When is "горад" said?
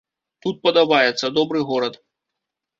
1.71-2.03